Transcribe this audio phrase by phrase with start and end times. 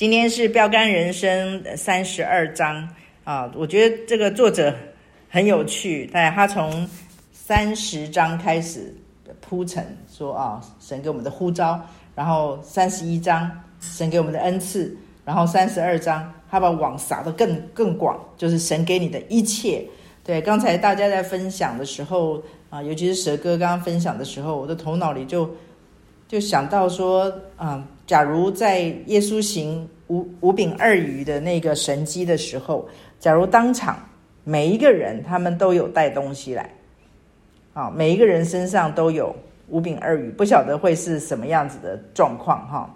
[0.00, 2.88] 今天是标杆人生三十二章
[3.22, 4.74] 啊，我觉得这个作者
[5.28, 6.88] 很有趣，但他从
[7.34, 8.94] 三十章开始
[9.42, 11.78] 铺陈说啊，神给我们的呼召，
[12.14, 19.86] 然后三十一章神给我们的恩赐，然后三十二章他把网撒得更更广，就是神给你的一切。
[20.24, 25.54] 对，刚才大家在分享的时候啊，尤其是蛇哥刚刚分享的时候，我的头脑里就
[26.26, 27.86] 就想到说啊。
[28.10, 32.88] 假如在耶稣行五五饼二鱼的那个神迹的时候，
[33.20, 34.04] 假如当场
[34.42, 36.68] 每一个人他们都有带东西来，
[37.72, 39.32] 啊，每一个人身上都有
[39.68, 42.92] 五饼二鱼，不晓得会是什么样子的状况哈？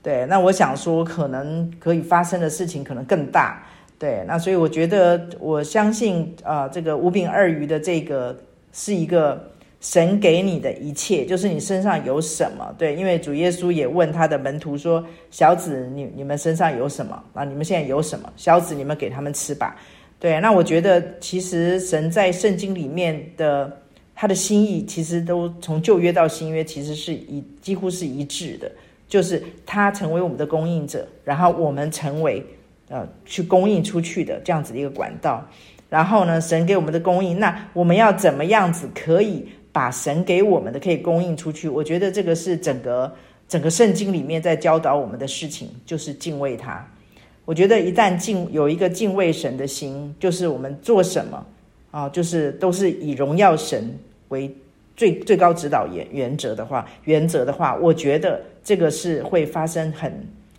[0.00, 3.60] 对，那我想说，可能可以发生的事情可能更大。
[3.98, 8.38] 对，那所以我觉得，我相信啊，这个五饼二鱼的这个
[8.72, 9.50] 是一个。
[9.82, 12.72] 神给你的一切，就是你身上有什么？
[12.78, 17.20] 对，因为主耶稣也问他的门徒说：“小子，你你们身上有什么？
[17.34, 18.32] 啊，你们现在有什么？
[18.36, 19.76] 小子，你们给他们吃吧。”
[20.20, 23.76] 对，那我觉得其实神在圣经里面的
[24.14, 28.70] 他的心意，其实都从旧约到新约，其实是一几乎是一致的，
[29.08, 32.40] 就是他成为我们的供应者，然后我们成为
[32.88, 35.44] 呃去供应出去的这样子的一个管道。
[35.90, 39.44] 然后呢，神给我们的供应，那我们要怎么样子可以？
[39.72, 43.10] 把神给我们的可以供应出去，我觉得这个是整个
[43.48, 46.86] 整个圣经里面在教导我们的事情，就是敬畏他。
[47.44, 51.44] 我觉得一旦敬有一个敬畏神的心，就是我们做什么
[51.90, 53.90] 啊，就是都是以荣耀神
[54.28, 54.54] 为
[54.94, 60.12] 最最高指导原原则的话，原则的话，我觉得这个是会发生很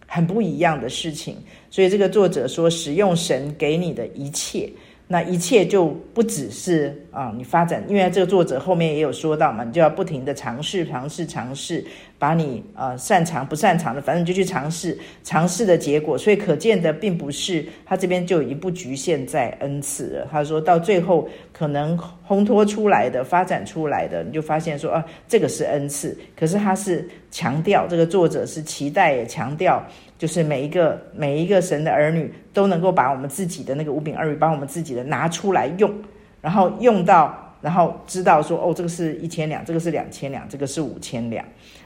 [0.07, 1.37] 很不一样的事情。
[1.69, 4.69] 所以这个作者说，使用神给你的一切。
[5.13, 11.85] 那一切就不只是啊，你发展，因为这个作者后面也有说到嘛，你就要不停的尝试、尝试、尝试，
[12.23, 16.17] 把你啊擅长不擅长的，反正就去尝试，尝试的结果。
[16.17, 20.27] 所以可见的并不是他这边就已经不局限在恩赐了。
[20.31, 26.17] 他说到最后可能烘托出来的、发展出来的，你就发现说啊，这个是恩赐。
[26.33, 29.83] 可是他是强调，这个作者是期待也强调。
[30.17, 35.93] 就是每一个每一个神的儿女都能够把我们自己的那个五饼二鱼，把我们自己的拿出来用，
[36.39, 41.43] 然后用到，然后知道说，哦，这个是一千两，这个是两千两，这个是五千两，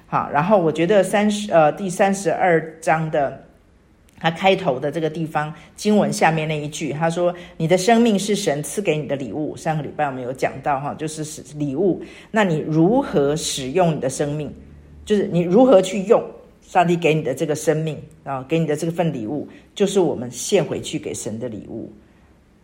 [0.07, 3.43] 好，然后我觉得三十呃第三十二章的
[4.19, 12.01] 他开头的这个地方经文下面那一句，他说：“你的生命是神赐给你的礼物。”上个礼拜我们有讲到哈，就是是礼物，
[12.31, 14.51] 那你如何使用你的生命？
[15.05, 16.23] 就是你如何去用？
[16.61, 21.89] 上帝给你的这个生命啊，给你的这份礼物，就是我们献回去给神的礼物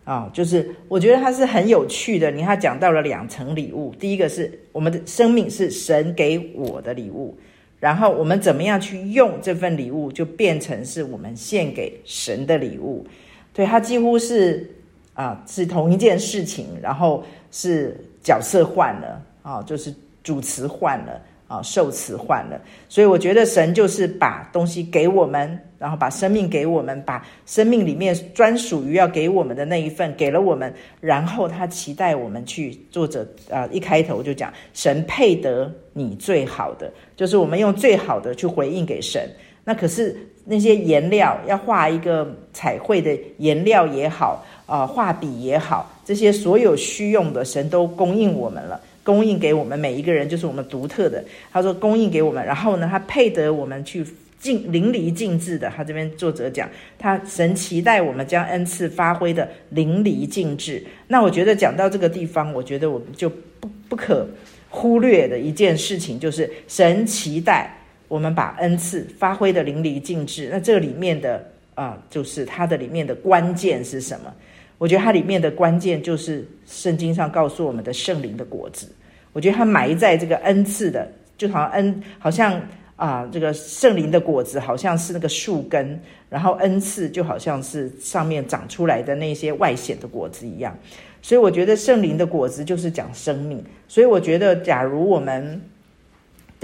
[0.04, 0.30] 啊。
[0.32, 2.30] 就是我觉得它是很有趣的。
[2.30, 7.36] 你看，他讲到了两层礼物，第一个是我们的生命是神给我的礼物，
[7.80, 13.06] 然后我们怎么样去用这份礼物，就变成是我们献给神的礼物。
[13.52, 14.70] 对，它几乎是
[15.14, 21.20] 啊，是同一件事情，然后是角色换了啊，就是主词换了。
[21.46, 32.78] 啊，受词换了，所以我觉得神就是把东西给我们，然后把生命给我们，把生命里面专属于要给我们的那一份给了我们，然后他期待我们去。
[32.90, 39.28] 作者啊，一开头就讲，神配得你最好的，就是我们用最好的去回应给神。
[39.64, 48.80] 那可是那些颜料，要画一个彩绘的颜料也好，啊，画笔也好，这些所有需用的，神都供应我们了。
[49.04, 51.22] 供应给我们每一个人，就是我们独特的。
[51.52, 54.04] 他说供应给我们，然后呢，他配得我们去
[54.40, 55.70] 尽淋漓尽致的。
[55.76, 60.82] 他这边作者讲，他神期待我们将恩赐发挥的淋漓尽致。
[61.06, 64.26] 那我觉得讲到这个地方，我觉得我们就不不可
[64.70, 67.70] 忽略的一件事情，就是神期待
[68.08, 70.48] 我们把恩赐发挥的淋漓尽致。
[70.50, 74.32] 那这里面的啊、就是它的里面的关键是什么？
[74.78, 78.88] 我觉得它里面的关键就是圣经上告诉我们的圣灵的果子。
[79.32, 82.52] 我觉得它埋在这个恩赐的，就好像恩，好像
[82.96, 90.76] 啊、呃，这个圣灵的果子好像是那个树根，然后恩赐就好像是上面长出来的那些外显的果子一样。
[91.20, 93.64] 所以我觉得圣灵的果子就是讲生命。
[93.88, 95.60] 所以我觉得，假如我们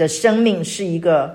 [0.01, 1.25] 的生命是一个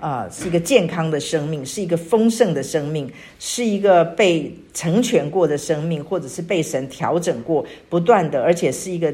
[0.00, 9.12] 啊、呃，是一个健康的生命，是一个丰盛的生命，是一个被成全过的生命，或者是被神调整过，不断的，而且是一个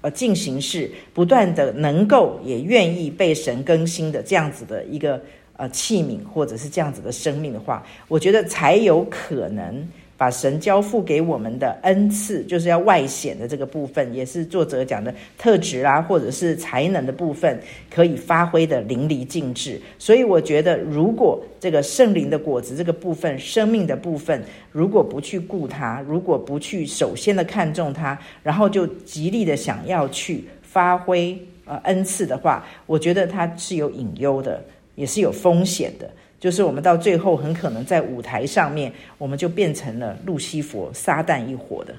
[0.00, 5.22] 呃进行式，不断的能够也愿意被神更新的这样子的一个
[5.56, 9.86] 呃器皿，或者是这样子的生命的话，我觉得才有可能
[10.18, 17.56] 把神交付给我们的恩赐，就是要外显的这个部分，也是作者讲的特质啊，或者是才能的部分，
[17.88, 19.80] 可以发挥的淋漓尽致。
[19.96, 24.42] 所以我觉得，如果这个圣灵的果子这个部分，生命的部分，
[24.72, 34.60] 如果不去顾它，如果不去首先的看重它，然后就极力的想要去发挥呃恩赐的话，我觉得它是有隐忧的，
[34.96, 36.10] 也是有风险的。
[36.40, 41.94] 就是我们到最后很可能在舞台上面，我们就变成了路西佛、撒旦一伙的，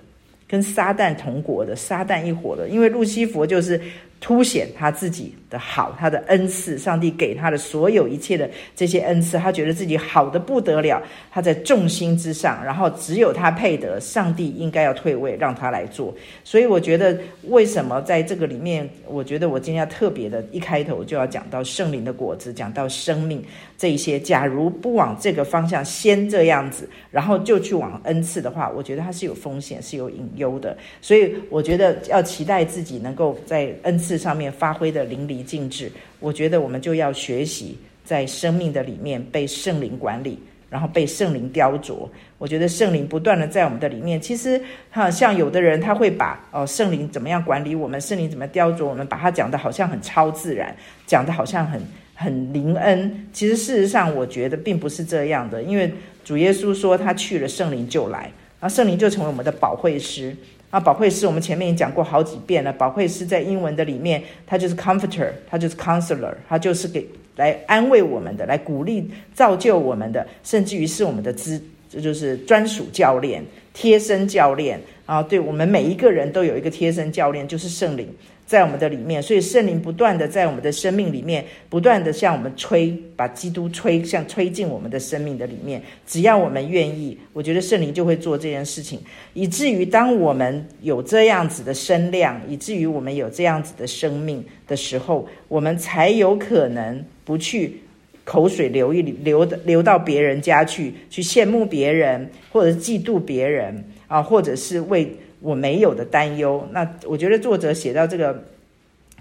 [0.47, 3.79] 跟撒旦同国的撒旦一伙的，因为路西佛就是。
[4.21, 11.01] 凸显他自己的好，他的恩赐，上帝给他的所有一切的这些恩赐，他觉得自己好的不得了，
[11.31, 16.13] 他在众星之上，然后只有他配得，上帝应该要退位，让他来做。
[16.43, 23.41] 所以我觉得，为什么在这个里面，我觉得我今天要特别的，一开头就要讲到圣灵的果子，讲到生命
[23.77, 24.19] 这一些。
[24.19, 30.77] 假如不往这个方向先这样子，然后就去往恩赐的话，我觉得它是有风险，是有隐忧的。
[31.01, 34.08] 所以我觉得要期待自己能够在恩赐。
[34.17, 40.39] 上面发挥的淋漓尽致，我觉得我们就要学习在生命的里面被圣灵管理，
[40.69, 42.07] 然后被圣灵雕琢。
[42.37, 50.75] 我觉得圣灵不断的在我们的里面，其实哈，像有的人他会把哦圣灵怎么样管理我们，圣灵怎么雕琢我们，把它讲的好像很超自然，
[51.05, 51.81] 讲的好像很
[52.15, 53.27] 很灵恩。
[53.33, 55.91] 其实事实上，我觉得并不是这样的，因为
[56.23, 60.35] 主耶稣说他去了，圣灵就来，然后圣灵就成为我们的保惠师。
[60.69, 62.71] 啊，保惠师，我们前面也讲过好几遍了。
[62.71, 67.05] 保惠师在英文的里面，他就是 comforter，他就是 counselor，他就是给
[67.37, 73.43] 来安慰我们的，来鼓励、造就我们的，甚至于是我们的资，这就是专属教练、
[73.73, 75.23] 贴身教练啊。
[75.23, 78.07] 对，我们每一个人都有一个贴身教练，就是圣灵。
[78.49, 85.79] 在我们的里面，所以圣灵不断的在我们的生命里面，不断的向我们吹，把基督吹，像吹进我们的生命的里面。
[86.07, 88.99] 只要我们愿意，我觉得圣灵就会做这件事情，
[89.35, 97.79] 以至于当我们有这样子的声量，以至于我们有这样子的生命的时候，我们才有可能不去
[98.23, 105.15] 口水流一流的流到别人家去，去羡慕别人，或者嫉妒别人啊，或者是为。
[105.39, 108.43] 我没有的担忧，那我觉得作者写到这个，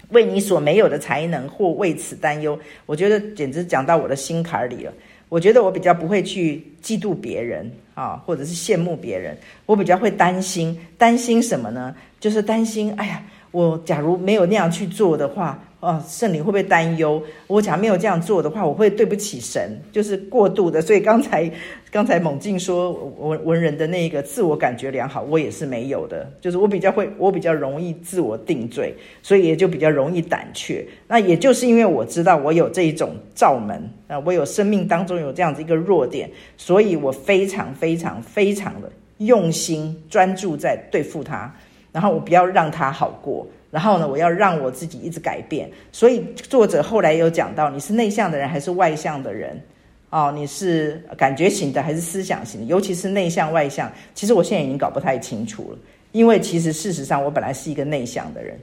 [0.09, 4.93] 为你所没有的才能或为此担忧，我觉得简直讲到我的心坎里了。
[5.29, 11.95] 我觉得我比较不会去嫉妒别人啊，或者是羡慕别人，我比较会担心，担心什么呢？
[12.19, 15.63] 就是担心，哎呀，我假如没有那样去做的话。
[15.79, 17.23] 哦，圣灵会不会担忧？
[17.47, 20.81] 我假如没有这样做的话，我会对不起神，就是过度的。
[20.81, 21.49] 所以刚才
[21.89, 26.29] 刚才猛进说文文人的那个自我感觉良好，我也是没有的。
[26.41, 28.93] 就是我比较会，我比较容易自我定罪，
[29.23, 30.85] 所以也就比较容易胆怯。
[31.07, 41.55] 那也就是因为我知道我有这一种罩门啊，我有生命当中有这样子一个弱点，所以我非常非常非常的用心专注在对付他，
[41.93, 43.47] 然后我不要让他好过。
[43.71, 45.69] 然后呢，我要让我自己一直改变。
[45.91, 49.61] 所以作者后来有讲到，你是内向的人还是外向的人？
[50.09, 52.65] 哦，你是感觉型的还是思想型的？
[52.65, 55.77] 尤其是内向外向，其实我现在已经搞不太清楚了。
[56.13, 58.59] 因为其实事实上，我本来是一个内向的人，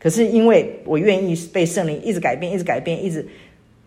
[0.00, 3.24] 可是因为我愿意被圣灵一直改变，一直改变，一直，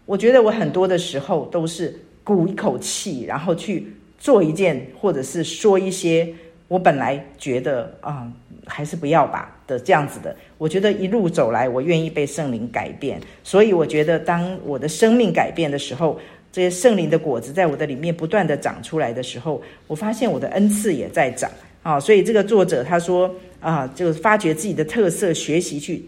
[0.06, 1.94] 我觉得我很多的时候都是
[2.24, 3.86] 鼓一口气，然后去
[4.18, 6.34] 做一件，或者是说一些
[6.70, 8.32] 我本来觉得啊。
[8.51, 16.18] 嗯还是不要吧的这样子的，我觉得一路走来，我愿意被圣灵改变，所以我觉得当我的生命改变的时候，
[16.54, 21.52] 这些圣灵的果子在我的里面不断的长出来的时候，我发现我的恩赐也在长
[21.84, 22.00] 啊。
[22.00, 23.30] 所以这个作者他说
[23.60, 26.06] 啊，就发掘自己的特色，学习去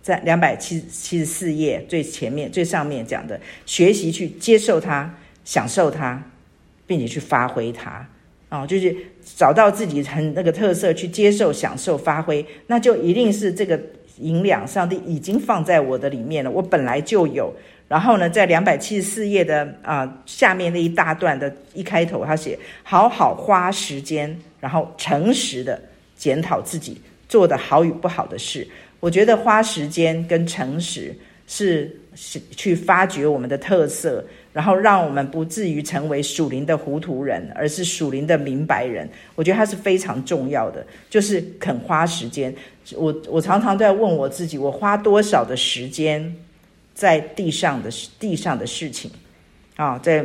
[0.00, 5.14] 在两百七七十四页最前面最上面讲的，学习去接受它，
[5.44, 6.22] 享受它，
[6.86, 8.08] 并且去发挥它。
[8.48, 8.94] 啊、就是
[9.34, 13.78] 找到自己很那个特色，去接受、享受、发挥，那就一定是这个
[14.18, 16.50] 营养，上帝已经放在我的里面了。
[16.50, 17.52] 我本来就有。
[17.88, 25.80] 然后呢，在两百七十四页的啊、下面那一大段的一开头，他写：好好花时间，然后诚实的
[26.16, 28.66] 检讨自己做的好与不好的事。
[28.98, 31.14] 我觉得花时间跟诚实
[31.46, 34.24] 是是去发掘我们的特色。
[34.52, 39.06] 然后让我们不至于成为属灵的糊涂人，而是属灵的明白人。
[39.34, 42.54] 我觉得它是非常重要的，就是肯花时间。
[42.94, 46.34] 我我常常都在问我自己，我花多少的时间
[46.94, 49.10] 在地上的地上的事情
[49.76, 49.98] 啊？
[49.98, 50.24] 在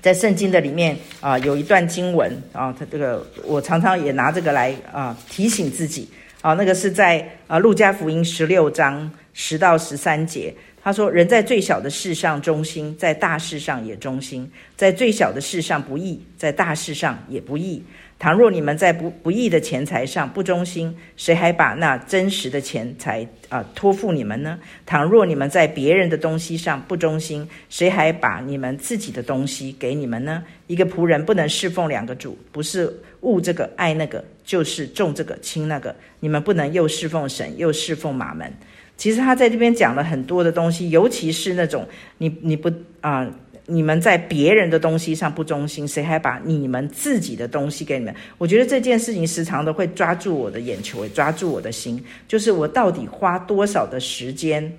[0.00, 6.08] 在圣经的里面啊，有一段经文啊，它这个我常常也拿这个来啊提醒自己
[6.40, 6.54] 啊。
[6.54, 10.54] 那个是在啊路加福音十六章十到十三节。
[10.88, 17.84] 他说：“人在最小的事上忠心，在大事上也忠心；在最小的事上不义，在大事上也不义。
[18.18, 24.58] 倘若你们在不不义的钱财上不忠心，谁还把那真实的钱财啊托付你们呢？
[24.86, 30.42] 倘若你们在别人的东西上不忠心，谁还把你们自己的东西给你们呢？
[30.68, 32.90] 一个仆人不能侍奉两个主，不是
[33.20, 35.94] 恶这个爱那个，就是重这个轻那个。
[36.20, 38.50] 你们不能又侍奉神，又侍奉马门。”
[38.98, 41.86] 其实他在这边讲了很多的东西，尤其是那种
[42.18, 43.26] 你你不啊、
[43.64, 48.14] 你们在别人的东西上不忠心，谁还把你们自己的东西给你们？
[48.38, 54.70] 我觉得这件事情时常都会抓住我的眼球，也抓住我的心，就是我到底花多少的时间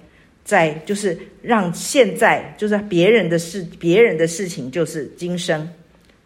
[0.43, 5.65] 在，就是让现在就是别人的事，别人的事情就是今生，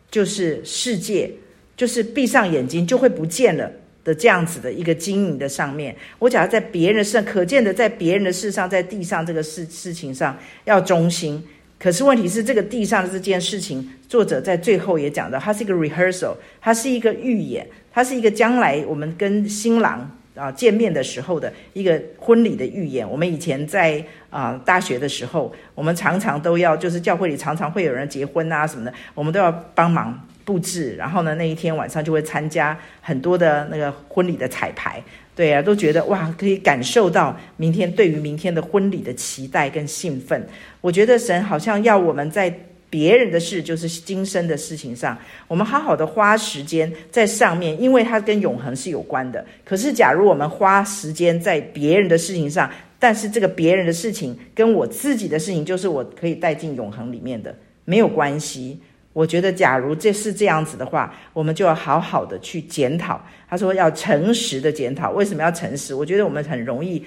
[0.09, 1.29] 就是世界，
[1.77, 3.69] 就是闭上眼睛就会不见了。
[4.03, 11.43] 的这样子的一个经营的上面，我假如在别人的事，可见的在别人的事上，在地上这个事事情上要忠心。
[11.79, 23.09] 可是问题是，这个地上的这件事情，作者在最后也讲到，它是一个 rehearsal，它是一个预演，它是一个将来我们跟新郎啊见面的时候的一个婚礼的预演。
[23.09, 30.27] 我们以前在啊大学的时候，我们常常都要，就是教会里常常会有人结婚啊什么的，我们都要帮忙。
[30.45, 35.01] 布置，然后呢，那一天晚上就会参加很多的那个婚礼的彩排，
[35.35, 40.45] 对啊，都觉得哇，可以感受到明天对于明天的婚礼的期待跟兴奋。
[40.81, 42.53] 我觉得神好像要我们在
[42.89, 49.43] 别人的事，就是今生的事情上，我们好好的花时间在上面，因为它跟永恒是有关的。
[49.65, 52.69] 可是，假如我们花时间在别人的事情上，
[52.99, 58.79] 但是这个别人的事情跟我自己的事情，就是我可以带进永恒里面的，没有关系。
[59.13, 63.23] 我觉得，假如这是这样子的话，我们就要好好的去检讨。
[63.47, 65.93] 他说要诚实的检讨，为什么要诚实？
[65.93, 67.05] 我觉得我们很容易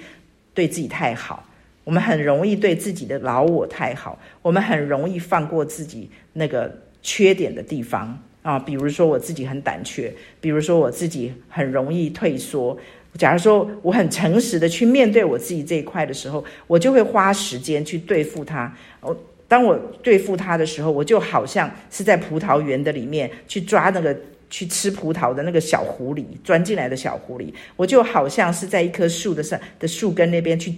[0.53, 1.43] 对自己太好，
[1.83, 8.57] 我们很容易对自己的老我太好，我们很容易放过自己那个缺点的地方啊。
[8.57, 12.77] 比如说我自己很胆怯，比如说我自己很容易退缩。
[13.17, 18.73] 假如说我很诚实的去面对我自己这一块的时候，我就会花时间去对付它。
[19.01, 19.13] 我。
[19.47, 24.15] 当我对付他的时候，我就好像是在葡萄园的里面去抓那个
[24.49, 27.53] 去吃葡萄的那个小狐狸，钻进来的小狐狸。
[27.75, 30.73] 我就好像是在一棵树的上的树根那边去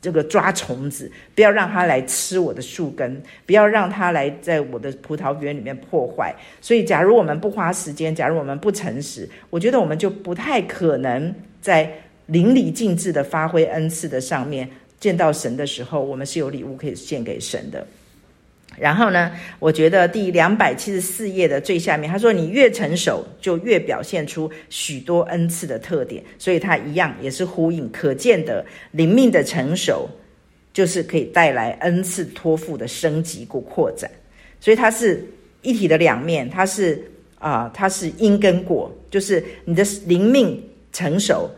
[0.00, 6.34] 这个抓虫子，不要让它来吃我的树根，不要让它来在我的葡萄园里面破坏。
[6.60, 11.88] 所以，假如我们不花时间，假如我们不诚实，我觉得我们就不太可能在
[12.26, 17.86] 淋漓尽致的发挥恩赐的上面见到神的时候，我们是有礼物可以献给神的。
[18.82, 30.08] 然后呢，我觉得第两百七十四页的最下面，他说：“你越成熟，就越表现出许多恩赐的特点。”所以他一样也是呼应可见的灵命的成熟，
[30.72, 34.10] 就是可以带来恩赐托付的升级或扩展。
[34.58, 35.24] 所以它是
[35.62, 37.00] 一体的两面，它是
[37.38, 40.60] 啊、它是因跟果，就是你的灵命
[40.92, 41.48] 成熟。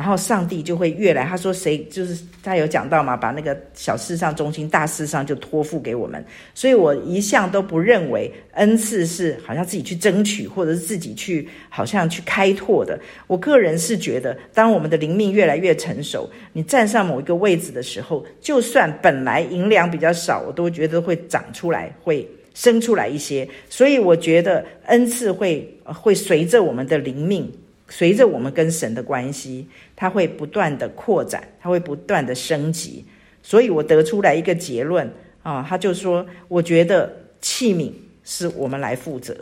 [0.00, 6.24] 然后上帝就会越来，他说谁就是他有讲到嘛，把那个小事上中心，大事上就托付给我们。
[6.54, 12.98] 所以我一向都不认为恩赐是好像自己去争取，或者是自己去好像去开拓的。
[13.26, 23.46] 我个人是觉得，当我们的灵命越来越成熟，你站上某一个位置的时候，就算本来银两比较少，我都觉得会长出来，会生出来一些。
[23.68, 27.52] 所以我觉得恩赐会会随着我们的灵命。
[27.90, 33.04] 随着我们跟神的关系，它会不断的扩展，它会不断的升级。
[33.42, 37.90] 所以我得出来一个结论啊，他就说，我觉得器皿
[38.22, 39.34] 是我们来负责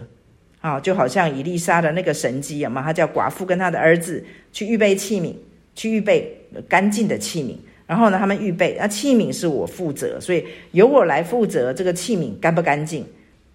[0.61, 5.35] 啊，就好像以利沙的那个神迹嘛，他叫寡妇跟他的儿子去预备器皿，
[5.75, 7.55] 去预备干净的器皿。
[7.87, 13.05] 然后呢，他们预备，那器皿是我负责，所以由我来负责这个器皿干不干净，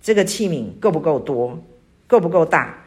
[0.02, 1.58] 这个器皿够不够多，
[2.06, 2.84] 够不够大。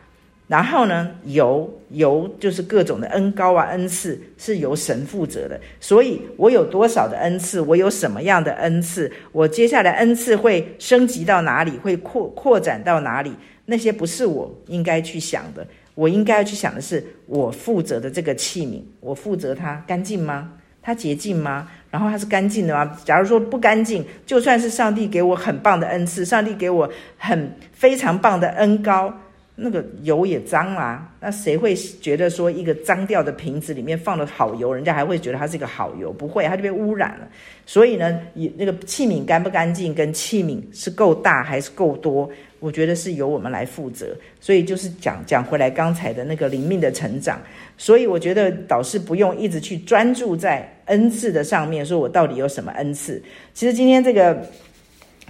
[0.48, 5.60] 然后呢，油由就是各种的恩高啊，恩赐是由神负责的。
[5.80, 13.32] 所以我有多少的恩赐，我有什么样的恩赐，我接下来恩赐会升级到哪里，会扩扩展到哪里？
[13.64, 15.66] 那些不是我应该去想的。
[15.94, 20.52] 我应该要去想的是，我负责的这个器皿，我负责它干净吗？
[20.82, 21.68] 它洁净吗？
[21.90, 22.98] 然后它是干净的吗？
[23.02, 29.12] 假如说不干净，就算是上帝给我很棒的恩赐，上帝给我很非常棒的恩高。
[29.58, 36.12] 那个油也脏啦，那谁会觉得说一个脏掉的瓶子里面放了好油，人家还会觉得它是一个好油？
[36.12, 37.26] 不会，它就被污染了。
[37.64, 42.28] 所以呢，你那个器皿干不干净，跟器皿是够大还是够多，
[42.60, 44.14] 我觉得是由我们来负责。
[44.40, 47.40] 所以就是讲讲回来刚才的那个灵命的成长。
[47.78, 53.22] 所以我觉得导师不用一直去专注在恩赐的上面，说我到底有什么恩赐。
[53.54, 54.46] 其实今天这个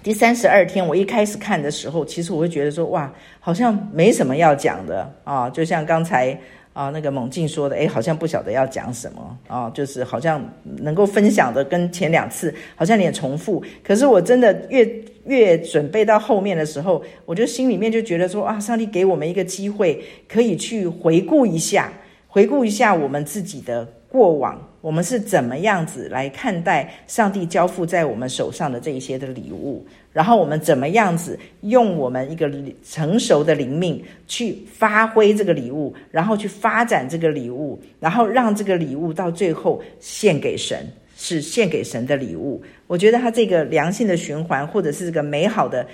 [0.07, 6.39] 第三十二天，我一开始看的时候，其实我会觉得说，哇，好像没什么要讲的啊，就像刚才。
[6.73, 13.65] 啊，那个猛进说的，诶，好像不晓得要讲什么啊，就是好像能够分享的跟前两次好像有点重复。
[13.83, 14.87] 可是我真的越
[15.25, 21.91] 越准备到后面的时候，我就心里面就觉得说啊，上帝给我们一个机会，可以去回顾一下，
[22.29, 29.85] 回顾一下我们自己的过往，我们是怎么样子来看待上帝交付在我们手上的这一些的礼物。
[30.13, 32.49] 然后我们怎么样子用我们一个
[32.89, 42.63] 成熟的灵命去发挥这个礼物，然后去发展这个礼物，然后让这个礼物到最后献给神，是献给神的礼物。
[42.87, 45.85] 我觉得它这个良性的循环，或者是这个美好的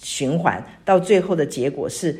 [0.00, 2.16] 循环，到最后的结果是，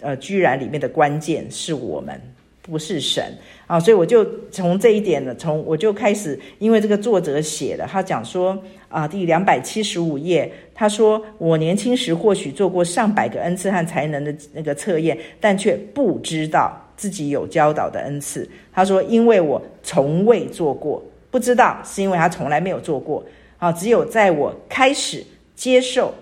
[0.00, 2.18] 呃，居然里面的关键是我们，
[2.62, 3.36] 不是神
[3.66, 3.78] 啊。
[3.78, 8.62] 所以我就从这一点呢，从我就开始，因为这个作者写了，他讲说。
[8.90, 21.00] 啊，第两百七十五页，他说：“我年轻时或许做过上百个恩赐和才能的那个测验，但却不知道自己有教导的恩赐。”他说：“因为我从未做过，
[21.30, 23.24] 不知道是因为他从来没有做过。
[23.58, 25.24] 啊，只有在我开始
[25.54, 26.12] 接受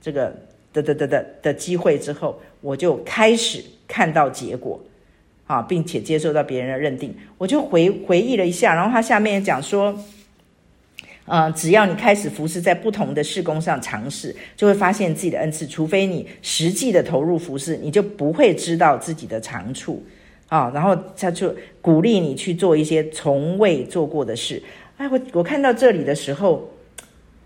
[0.00, 0.34] 这个
[0.72, 4.80] 的的的的的机会之后，我就开始看到结果，
[5.46, 7.14] 啊，并且接受到别人的认定。
[7.38, 9.94] 我就回回忆了一下，然后他下面也讲说。”
[11.26, 15.66] 呃，只要你开始服侍在不同的事工上尝试，就会发现自己的恩赐。
[15.66, 20.04] 除非你实际的投入服侍，你就不会知道自己的长处
[20.48, 20.70] 啊。
[20.74, 24.62] 然后他就鼓励你去做一些从未做过的事。
[24.98, 26.70] 哎，我我看到这里的时候，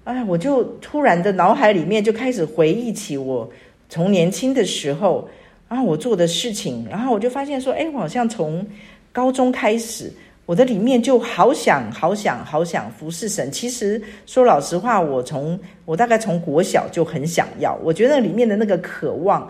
[0.02, 3.48] 哎，我就突然的脑海里面就开始回忆起我
[3.88, 5.28] 从年轻的时候，
[5.68, 8.66] 然后我做的事情，然后我就发现说，哎，我好像从
[9.12, 10.12] 高中开始。
[10.46, 13.52] 我的里面就好想好想好想服侍神。
[13.52, 17.78] 其实说老实话，我从我大概从国小就很想要。
[17.84, 19.46] 我觉得里面的那个渴望，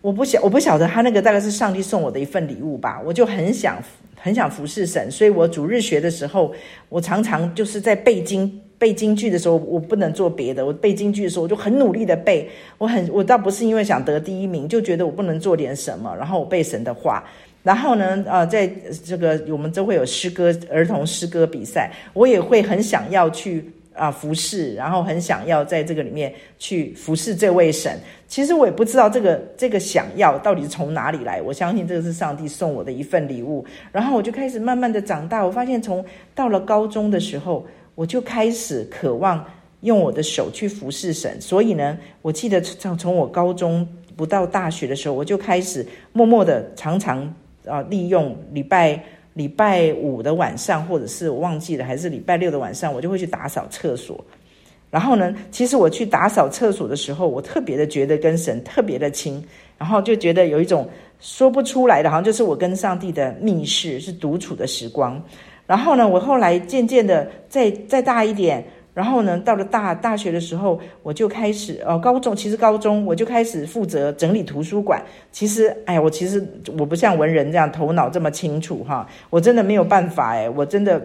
[0.00, 3.00] 我不晓我不晓得他那个大概是上帝送我的一份礼物吧。
[3.04, 3.80] 我就很想
[4.16, 6.52] 很想服侍神，所以我主日学的时候，
[6.88, 10.64] 我常常就是在背经背京剧的时候，我不能做别的。
[10.64, 12.48] 我背京剧的时候，我就很努力的背。
[12.78, 17.22] 我很我倒不是因为想得第一名，就觉得我不能做点什么，然后我背神的话。
[17.62, 18.66] 然后呢，呃，在
[19.04, 28.00] 这个我们都会有诗歌儿童诗歌比赛，我也会很想要去啊、服侍，然后很想要在这个里面去服侍这位神。
[28.26, 33.62] 其实我也不知道这个这个想要到底是从哪里来，我相信这个是上帝送我的一份礼物。
[33.92, 36.02] 然后我就开始慢慢的长大，我发现从
[36.34, 39.44] 到了高中的时候，我就开始渴望
[39.80, 41.40] 用我的手去服侍神。
[41.40, 47.32] 所以呢，我记得从从我高中不到大学的时候，我就开始默默的常常。
[47.66, 49.00] 啊，利用礼拜
[49.34, 54.18] 礼拜五的晚上，或者是我忘记了，还是礼拜六的晚上，我就会去打扫厕所。
[54.90, 59.44] 然后呢，其实我去打扫厕所的时候，我特别的觉得跟神特别的亲，
[59.76, 60.88] 然后就觉得有一种
[61.20, 65.22] 说不出来的，好像就是我跟上帝的密室，是独处的时光。
[65.70, 68.64] 然后呢，我后来渐渐的再再大一点。
[68.92, 75.00] 然后呢，到了大大学的时候，我就开始哦，高中其实高中我就开始负责整理图书馆。
[75.30, 76.44] 其实，哎，我其实
[76.76, 81.00] 我不像文人这样头脑这么清楚哈，我真的没有办法哎，我真的。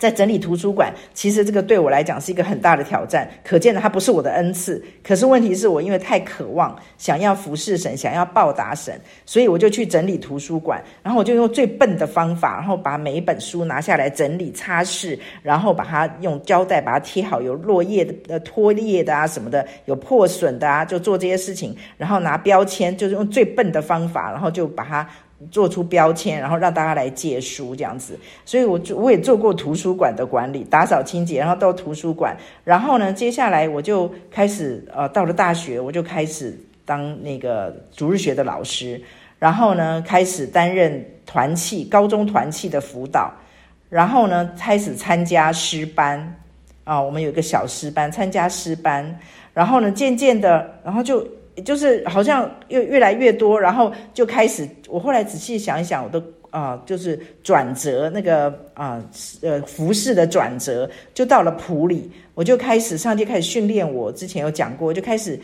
[0.00, 3.28] 在整理图书馆，其实这个对我来讲是一个很大的挑战。
[3.44, 4.82] 可见的，它不是我的恩赐。
[5.04, 10.82] 可是问题是我因为太渴望，想要服侍神，想要报答神，所以我就去整理图书馆。
[11.02, 21.76] 然后我就用最笨的方法，然后把每一本书拿下来整理、擦拭，然后把它用胶带把它贴好，有落叶的、呃脱裂的啊什么的，有破损的啊，就做这些事情。
[21.98, 25.06] 然后拿标签，就是用最笨的方法，然后就把它。
[25.50, 39.00] 做出标签，然后让大家来借书这样子，所以我我也做过图书馆的管理，打扫清洁，然后到图书馆，然后呢，接下来我就开始呃，到了大学，我就开始当那个主日学的老师，
[39.38, 43.32] 然后呢，开始担任团契高中团契的辅导，
[43.88, 46.36] 然后呢，开始参加诗班
[46.84, 49.18] 啊、我们有一个小诗班，参加诗班，
[49.54, 51.26] 然后呢，渐渐的，然后就。
[51.62, 54.68] 就是好像越越来越多，然后就开始。
[54.88, 59.00] 我后来仔细想一想，我的啊、就是转折那个啊
[59.40, 64.10] 呃，服饰的转折，就到了普里，我就开始上街开始训练我。
[64.10, 65.38] 之前有讲过，就开始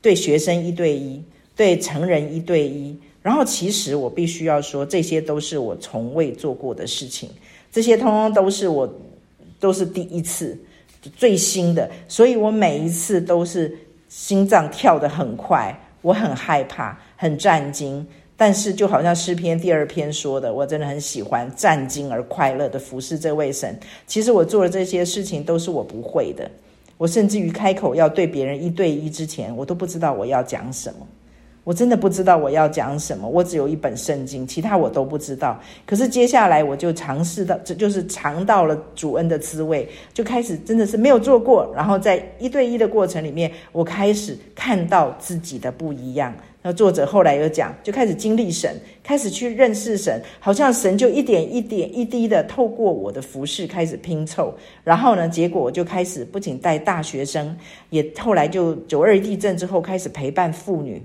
[0.00, 1.20] 对学生一对一，
[1.56, 2.96] 对成人一对一。
[3.22, 7.28] 然后其实我必须要说，这些都是我从未做过的事情，
[7.72, 8.88] 这些通通都是我
[9.58, 10.56] 都是第一次
[11.16, 13.76] 最新的，所以我每一次都是。
[14.08, 18.06] 心脏跳得很快，我很害怕，很战惊。
[18.38, 23.74] 但是就好像诗篇第二篇说的，我真的很喜欢战惊而快乐的服侍这位神。
[24.06, 26.50] 其实我做的这些事情都是我不会的，
[26.98, 31.06] 我甚至于开口要对别人一对一之前，我都不知道我要讲什么。
[31.66, 35.60] 我真的不知道我要讲什么，我只有一本圣经，其他我都不知道。
[35.84, 41.68] 可是接下来我就尝试到，这就是尝到了主恩的滋味，就开始真的是没有做过。
[41.74, 46.32] 然后在一对一的过程里面，我开始看到自己的不一样。
[46.62, 54.54] 那作者后来又讲，就开始经历神，开始去认识神，好像神就一点一点一滴的透过我的服饰开始拼凑。
[54.84, 57.56] 然后呢，结果我就开始不仅带大学生，
[57.90, 61.02] 也后来就九二地震之后开始陪伴妇女。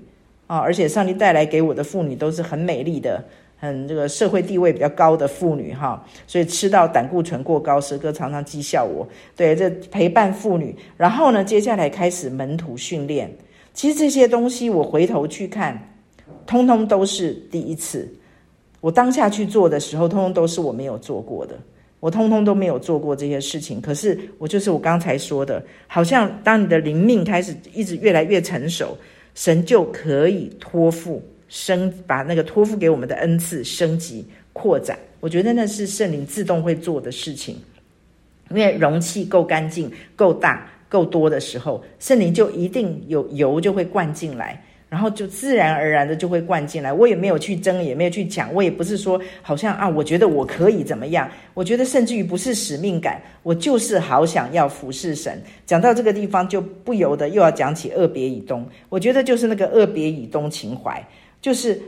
[0.52, 0.58] 啊！
[0.58, 3.24] 而且上帝带来给我的妇女都是很美丽的，
[3.56, 9.08] 很这个社会地位比较高的妇女哈，所以吃到胆固醇过高，蛇哥常常讥笑我。
[9.34, 13.34] 对，这陪伴妇女，然后呢，接下来开始门徒训练。
[13.72, 15.80] 其实这些东西我回头去看，
[16.44, 18.06] 通通都是第一次。
[18.82, 21.58] 我当下去做的时候，通通都是我没有做过的，
[21.98, 23.80] 我通通都没有做过这些事情。
[23.80, 28.94] 可是我就是我刚才说的，好像当你的灵命开始一直越来越成熟。
[29.34, 34.98] 神就可以托付升，把那个托付给我们的恩赐升级扩展。
[35.20, 37.56] 我觉得那是圣灵自动会做的事情，
[38.50, 44.62] 因为容器够干净、够大、够多的时候，圣灵就一定有油就会灌进来。
[44.92, 51.26] 然后就自然而然的就会灌进来，我也没有去争，也没有去抢，我也不是说好像啊，我觉得我可以怎么样？
[51.54, 55.42] 我觉得甚至于不是使命感，我就是好想要服侍神。
[55.64, 58.68] 讲到这个地方，就不由得又要讲起二别以东。
[58.90, 61.02] 我觉得就是那个二别以东情怀，
[61.40, 61.80] 就是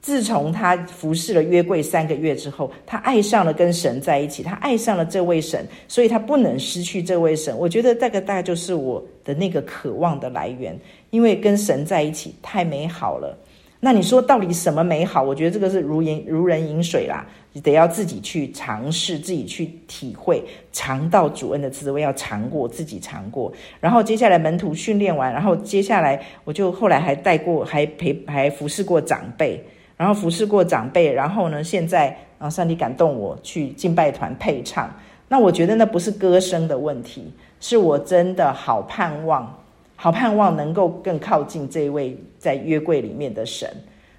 [0.00, 7.58] 自从他服侍了约柜三个月之后，他爱上了跟神在一起，他爱上了这位神，所以他不能失去这位神。
[7.58, 10.78] 我觉得这个大概就是我的那个渴望的来源。
[11.10, 13.36] 因为跟神在一起太美好了，
[13.80, 15.22] 那你说到底什么美好？
[15.22, 23.52] 我觉得这个是如饮如人饮水啦，你得要自己去尝试，自己去体会，尝到主恩的滋味，要尝过，自己尝过。
[23.78, 29.62] 然后接下来门徒训练完，然后接下来我就后来还带过，还陪还服侍过长辈，
[29.98, 34.90] 然后服侍过长辈，然后呢，现在啊，上帝感动我去敬拜团配唱。
[35.28, 39.58] 那我觉得那不是歌声的问题，是我真的好盼望。
[39.94, 43.72] 好盼望能够更靠近这一位在约柜里面的神。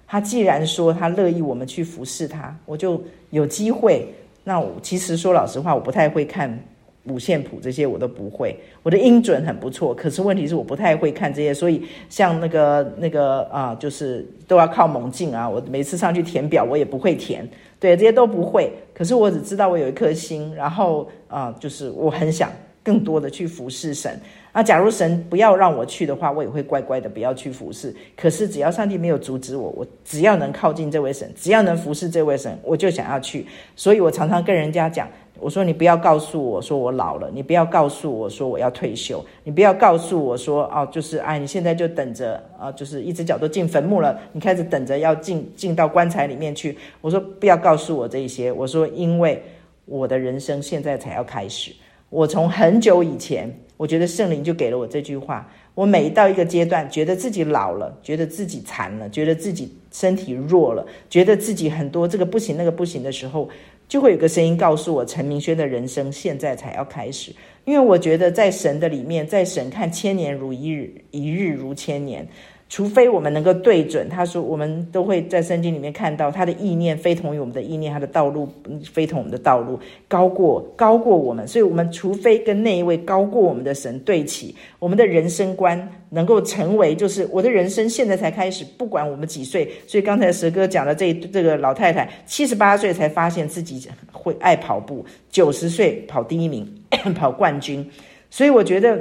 [0.08, 3.02] 他既然说他乐意我们去服侍他，我就
[3.32, 4.08] 有机会。
[4.46, 6.58] 那我其实说老实话，我不太会看
[7.06, 8.58] 五线谱，这些我都不会。
[8.82, 11.54] 我的音准很不错，可是问题是我不太会看这些。
[11.54, 15.50] 所以像那个那个啊，就是都要靠猛进啊。
[15.50, 17.46] 我每次上去填表，我也不会填，
[17.78, 18.72] 对，这些都不会。
[18.94, 22.50] 可是我只知道我有一颗心，然后啊，就是我很想
[22.84, 24.20] 更多的去服侍神。
[24.56, 27.96] 那假如神不要让我去的话，我也会乖乖的不要去服侍。
[28.16, 33.48] 可是只要上帝没有阻止我，我只要能靠近这位神，只要能服侍这位神，我就想要去。
[33.76, 46.78] 所以我常常跟人家讲，我说你不要告诉我说我老了，你不要告诉我说我要退休，你不要告诉我说哦，就是哎，你现在就等着啊，就是一只脚都进坟墓了，你开始等着要进进到棺材里面去。
[47.02, 49.42] 我说不要告诉我这些，我说因为
[49.86, 51.74] 我的人生现在才要开始，
[52.14, 53.52] 我从很久以前。
[53.76, 55.52] 我觉得圣灵就给了我这句话。
[55.74, 63.50] 我每到一个阶段，觉得自己老了，觉得自己残了，觉得自己身体弱了，觉得自己很多这个不行那个不行的时候，
[63.90, 67.34] 就会有个声音告诉我：陈明轩的人生现在才要开始。
[67.66, 72.26] 因为我觉得在神的里面，在神看千年如一日，一日如千年。
[72.70, 78.50] 除非我们能够对准，他说我们都会在圣经里面看到他的意念非同于我们的意念，他的道路
[78.92, 89.72] 非同我们的道路，高过高过我们，所以我们除非跟那一位高过我们的神对齐，我们的人生观能够成为，就是我的人生现在才开始，不管我们几岁。
[89.86, 96.68] 所以刚才蛇哥讲的这这个老太太，七十八岁才发现自己会爱跑步，九十岁跑第一名，
[97.14, 97.88] 跑冠军，
[98.32, 99.00] 所以我觉得。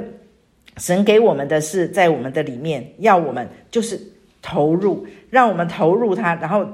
[0.77, 3.99] 神给我们的是在我们的里面，要我们就是
[4.41, 6.65] 投入，让我们投入他，然后。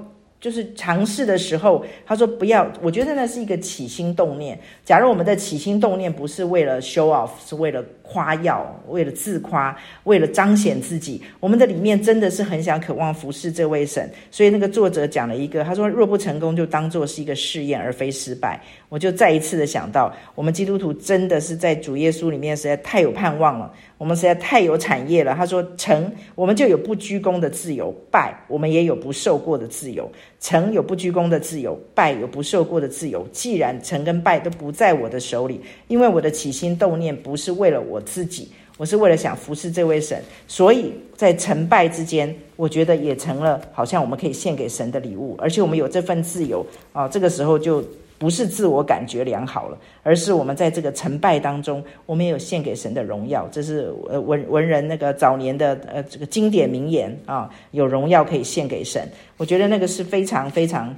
[0.42, 2.66] 就是尝试的时候，他说不要。
[2.82, 4.58] 我觉得那是一个起心动念。
[4.86, 14.10] 假如我们的起心动念不是为了 show off，是为了夸耀，为了自夸，为了彰显自己，我们的里面真的是很想渴望服侍这位神。
[14.32, 18.58] 所以那个作者讲了一个，他说若不成功，就当做是一个试验，而非失败。
[18.88, 23.74] 我就再一次的想到，我们基督徒真的是在主耶稣里面实在太有盼望了。
[24.00, 25.36] 我们实在太有产业了。
[25.36, 30.10] 他说：“成，我们就有不居功的自由；败，我们也有不受过的自由。
[30.40, 33.28] 成有不居功的自由，败有不受过的自由。
[33.34, 35.60] 既然成跟败都不在我的手里，
[35.90, 47.84] 因为我的起心动念不是为了我自己，我是为了想服侍这位神，所以在成败之间，我觉得也成了好像我们可以献给神的礼物，而且我们有这份自由啊，这个时候就
[48.20, 53.48] 不是自我感觉良好了，而是我们在这个成败当中，我们也有献给神的荣耀。
[53.52, 59.02] 这是呃文文人那个早年的呃这个经典名言啊，有荣耀可以献给神，
[59.38, 60.96] 我觉得那个是非常非常。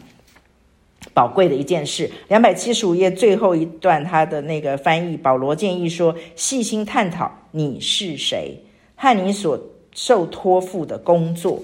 [1.16, 8.56] 宝贵的一件事，两百七十五页最后一段，他的那个翻译，保罗建议说：细心探讨你是谁
[8.96, 9.60] 和你所
[9.96, 11.60] 受托付的工作，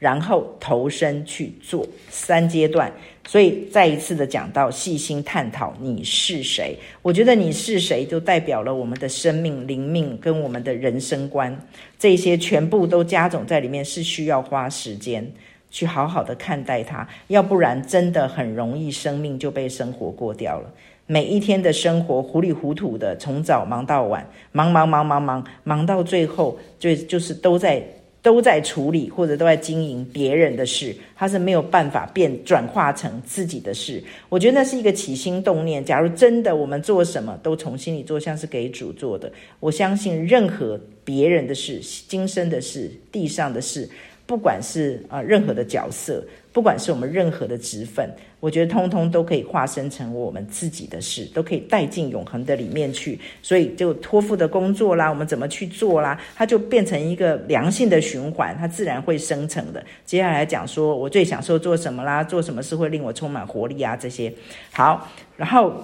[0.00, 2.92] 然后投身去做三阶段。
[3.28, 11.56] 所以再一次的讲到细心探讨你是谁，我觉得你是谁就代表了我们的生命、灵命跟我们的人生观，
[11.96, 15.24] 这些全部都加总在里面，是需要花时间。
[15.72, 20.68] 去好好的看待它，要不然真的很容易生命就被生活过掉了。
[21.06, 27.80] 每一天的生活糊里糊涂的，从早忙到晚，忙忙忙忙忙，忙到最后就就是都在
[28.22, 34.02] 都在处理或者都在经营别人的事，他是没有办法变转化成自己的事。
[34.28, 35.84] 我觉得那是一个起心动念。
[35.84, 43.88] 假如真的我们做什么都从心里做，像是给主做的，我相信任何别人的事、今生的事、地上的事。
[44.30, 53.18] 不管是啊任何的角色，不管是我们任何的职分，我觉得通通都可以化身成我们自己的事，都可以带进永恒的里面去。
[53.42, 59.84] 所以就托付的工作啦，我们怎么去做啦，它就变成一个良性的循环，它自然会生成的。
[60.06, 64.32] 接下来讲说我最享受做什么啦，做什么事会令我充满活力啊这些。
[64.70, 65.74] 好，然后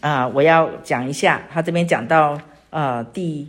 [0.00, 3.48] 啊、我要讲一下，他这边讲到呃第。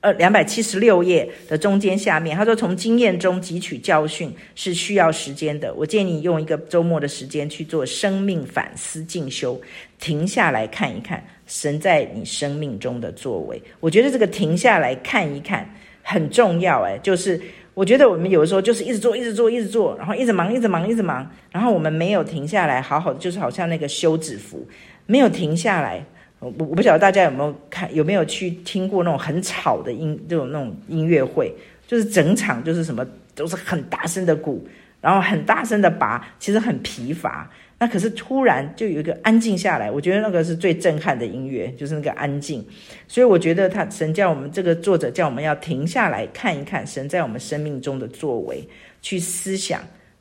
[0.00, 5.74] 呃，两百七十六页的中间下面，他说：“从经验中汲取教训是需要时间的。
[5.74, 9.60] 我建议你用一个周末的时间去做生命反思进修，
[9.98, 13.60] 停下来看一看神在你生命中的作为。
[13.80, 15.68] 我觉得这个停下来看一看
[16.04, 16.82] 很重要。
[16.82, 17.40] 哎，就是
[17.74, 24.64] 我觉得我们有的时候就是一直做，一直做，一直做，然后一直忙，一直忙，一直忙，然后我们没有停下来，好好的，就是好像那个休止符，
[25.06, 26.04] 没有停下来。”
[26.40, 31.52] 我我不晓得大家有没有看，有没有去听过那种很吵的音，这种那种音乐会，
[31.86, 34.64] 就是整场就是什么都是很大声的鼓，
[35.00, 37.50] 然后很大声的拔，其实很疲乏。
[37.80, 42.64] 那可是突然就有一个安静下来，我觉得那个是最震撼的音乐，就是那个安静。
[43.06, 48.68] 所以我觉得他神叫我们这个作者叫我们要停下来看一看神在我们生命中的作为，
[49.00, 49.80] 去思想，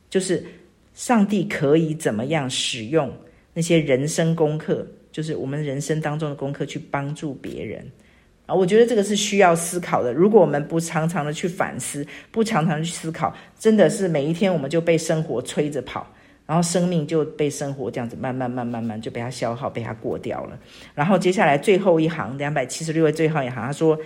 [0.09, 0.45] 就是
[0.93, 3.11] 上帝可以怎么样使用
[3.53, 4.85] 那些人生功课。
[5.17, 7.83] 就是我们人生当中的功课，去帮助别人
[8.45, 8.53] 啊！
[8.53, 10.13] 我觉得这个是需要思考的。
[10.13, 16.05] 如果我们不常常的去反思，不常常去思考，真的是每一天我们就被生活催着跑，
[16.45, 20.59] 然后生命就被生活这样子慢慢、慢、慢慢就被它消耗、被它过掉了。
[20.93, 23.99] 然后接下来最后一行，两百七十六页最后一行，他说。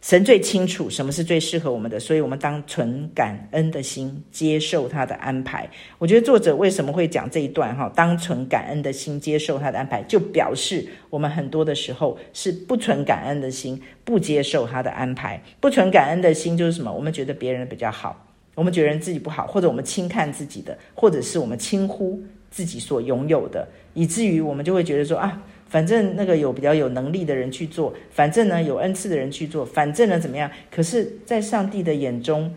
[0.00, 5.68] 神最清楚什么是最适合我们的，所以我们当存感恩的心接受他的安排。
[5.98, 7.90] 我觉得作者为什么会讲这一段哈？
[7.96, 15.42] 当存感恩的心接受他的安排，就表示我们很多的时候是不存感恩的心，不接受他的安排。
[15.58, 16.92] 不存感恩的心就是什么？
[16.92, 25.42] 我们觉得别人比较好，我们觉得自己不好，或者我们轻看自己的，或者是我们轻忽自己所拥有的，以至于我们就会觉得说啊。
[25.68, 30.50] 反正那个有比较有能力的人去做，反正呢有恩赐的人去做，反正呢怎么样？
[30.70, 32.50] 可是，在上帝的眼中，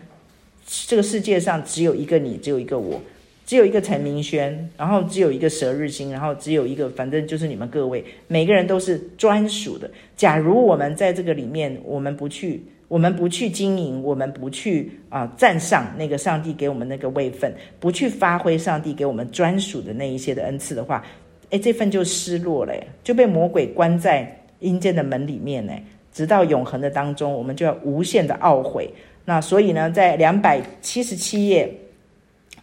[0.86, 3.00] 这个世界上只有一个你，只有一个我，
[3.44, 9.90] 只有一个陈明轩，然后只有一个蛇日新，然后只有一个，反正就是你们各位，每个人都是专属的。
[10.16, 21.04] 假如我们在这个里面，我们不去，我们不去经营，我们不去啊、呃、站上那个上帝给我们那个位分，不去发挥上帝给我们专属的那一些的恩赐的话。
[21.52, 22.72] 哎，这份就失落了，
[23.04, 25.72] 就被魔鬼关在阴间的门里面呢，
[26.10, 28.88] 直到永恒的当中，我们就要无限的懊悔。
[29.26, 31.70] 那所以呢，在两百七十七页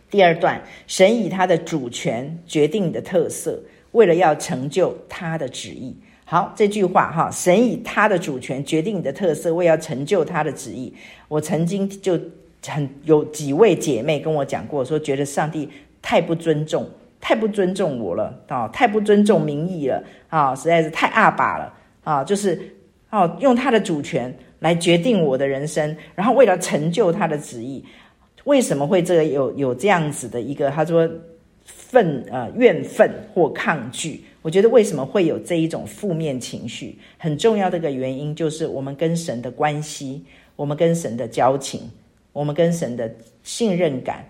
[0.09, 5.95] 第二段，神以他的主权决定你的特色，为了要成就他的旨意。
[6.25, 10.91] 好，这句话哈，神以他的主权决定你的特色，为要成就他的旨意。
[11.27, 12.19] 我曾经就
[12.65, 15.69] 很有几位姐妹跟我讲过，说觉得上帝
[16.01, 16.89] 太不尊重。
[17.21, 18.67] 太不尊重我了啊！
[18.69, 20.55] 太不尊重民意了啊！
[20.55, 22.23] 实在是太阿爸了啊！
[22.23, 22.59] 就是
[23.09, 27.83] 哦，用他的主权来决定我的人生，然后为了成就他的旨意，
[28.45, 31.09] 为什么会这个有有这样子的一个他说
[31.65, 34.23] 愤呃怨愤或抗拒？
[34.41, 36.97] 我觉得为什么会有这一种负面情绪？
[37.17, 40.23] 很重要的一个原因就是我们跟神的关系，
[40.55, 41.81] 我们跟神的交情，
[42.31, 44.25] 我们跟神的信任感、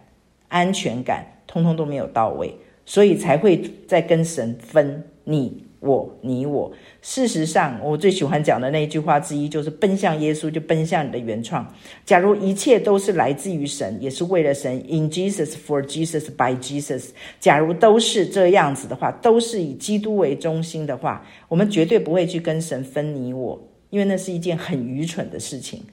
[0.48, 2.58] 安全感，通通都没有到位。
[2.90, 6.72] 所以才会在跟神分，你我，你我。
[7.04, 11.72] 事实上，我最喜欢讲的那一句话之一就是：奔向耶稣，就奔向你的原创。
[12.04, 17.10] 假如一切都是来自于神，也是为了神，in Jesus, for Jesus, by Jesus。
[17.40, 25.84] 假如都是这样子的话，都是以基督为中心的话，我们绝对不会去跟神分你我，因为那是一件很愚蠢的事情。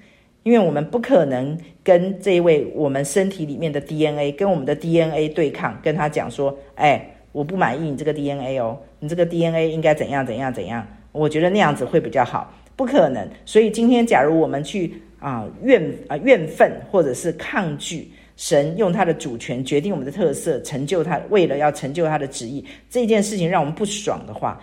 [0.46, 10.86] 因为我们不可能跟这一位我们身体里面的 DNA，跟我们的 DNA 对抗，跟他讲说：“哎。”我不满意你这个 DNA 哦，你这个 DNA 应该怎样怎样怎样？
[11.12, 13.28] 我觉得那样子会比较好，不可能。
[13.44, 24.58] 所以今天，假如我们去啊怨啊怨愤，或者是抗拒神用他的主权决定我们的特色，成就他，为了要成就他的旨意，这件事情让我们不爽的话，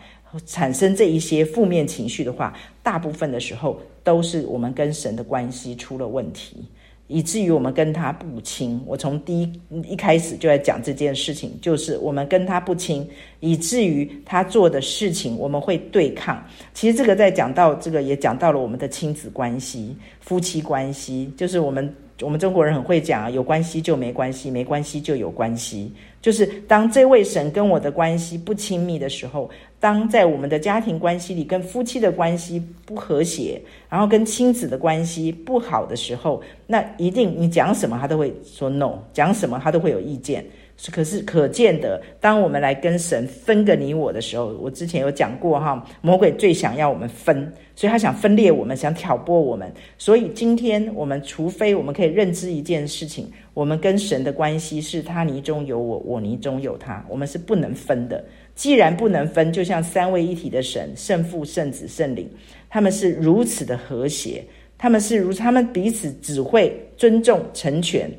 [0.47, 6.65] 产生这一些负面情绪的话，大部分的时候都是我们跟神的关系出了问题。
[7.07, 13.07] 以至于我们跟他不亲，我从第一一开始就在讲这件事情，就是我们跟他不亲，
[13.41, 16.43] 以至于他做的事情我们会对抗。
[16.73, 25.91] 其实这个在讲到这个也讲到了我们的亲子关系、夫妻关系，就是我们我们中国人很会讲啊，有关系就没关系，没关系就有关系。
[26.21, 29.49] 就是当这位神跟我的关系不亲密的时候，
[29.83, 40.45] 当在我们的家庭关系里跟夫妻的关系不和谐，然后跟亲子的关系不好的时候，那一定你讲什么他都会说 no，讲什么他都会有意见。
[40.89, 49.69] 可是可见的，当我们来跟神分个你我的时候，我之前有讲过哈，魔鬼最想要我们分，所以他想分裂我们，想挑拨我们。
[49.97, 58.23] 所以今天我们除非我们可以认知一件事情，我们跟神的关系是他你中有我，我你中有他，我们是不能分的。
[58.55, 62.29] 既然不能分，就像三位一体的神，圣父、圣子、圣灵，
[62.69, 64.43] 他们是如此的和谐，
[64.77, 68.09] 他们是如他们彼此只会尊重、成全。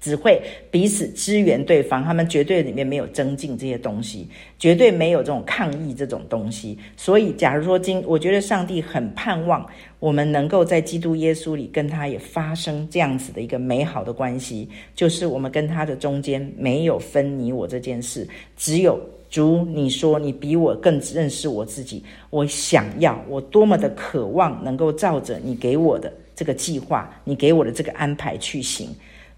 [0.00, 6.78] 只会彼此支援对方，他们绝对里面没有增进这些东西，绝对没有这种抗议这种东西。
[6.96, 9.66] 所以，假如说今，我觉得上帝很盼望
[9.98, 28.88] 我们能够在基督耶稣里跟他也发生这样子的一个美好的关系，就是我们跟他的中间没有分你我这件事，只有主，你说你比我更认识我自己，我想要，我多么的渴望能够照着你给我的这个计划，你给我的这个安排去行。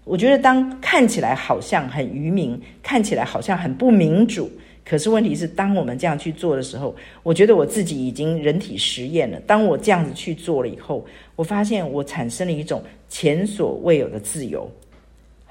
[0.03, 4.49] 我觉得，当看起来好像很愚民，看起来好像很不民主，
[4.83, 9.39] 可是问题是，当我们这样去做的时候，我觉得我自己已经人体实验了。
[9.41, 14.67] 当我这样子去做了以后，我发现我产生了一种前所未有的自由，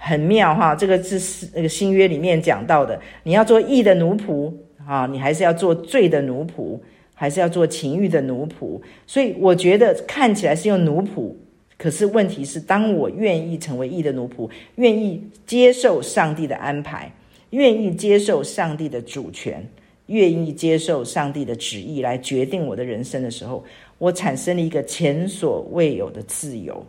[0.02, 0.74] 很妙哈！
[0.74, 4.50] 这个是那个新约里面讲到的，你要做义的奴仆
[4.86, 6.78] 啊，你还是要做罪的奴仆，
[7.14, 8.80] 还是要做情欲的奴仆？
[9.06, 11.30] 所以我觉得看起来是用奴仆。
[11.76, 17.12] 可是问题是，当我愿意成为义的奴仆，愿意接受上帝的安排，
[17.50, 19.66] 愿意接受上帝的主权，
[20.06, 23.64] 愿意接受上帝的旨意来决定我的人生的时候，
[23.98, 26.84] 我产生了一个前所未有的自由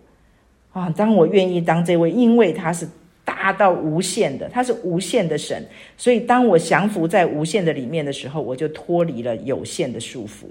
[0.72, 0.90] 啊！
[0.90, 2.86] 当我愿意当这位，因为他是
[3.24, 5.64] 大到无限的，他是无限的神，
[5.96, 10.46] 所以当我降服在无限的里面的时候，我就脱离了有限的束缚。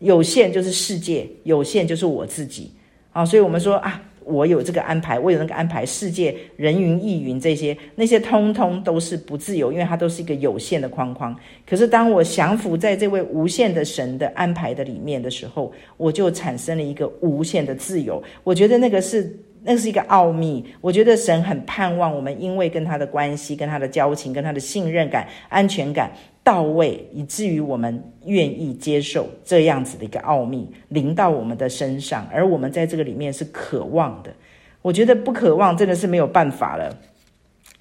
[0.00, 2.72] 有限就是世界，有限就是我自己。
[3.12, 11.36] 啊，所以我们说啊，我有这个安排，我有那个安排，世界人云亦云这些，那些通通都是不自由，因为它都是一个有限的框框。
[11.64, 18.20] 可是当我降服在这位无限的神的安排的里面的时候，我就产生了一个无限的自由。
[18.42, 19.38] 我觉得那个是。
[19.64, 26.10] 那是一个奥秘，我觉得神很盼望我们，因为跟他的关系、跟他的交情、跟他的信任感、安全感
[26.42, 34.34] 到位，以至于我们愿意接受这样子的一个奥秘临到我们的身上，而我们在这个里面是渴望的。
[34.82, 36.98] 我觉得不渴望真的是没有办法了，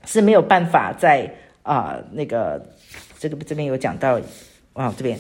[0.06, 1.28] 是没有办法在
[1.64, 2.64] 啊、那个
[3.18, 4.20] 这个这边有讲到
[4.74, 5.18] 啊这边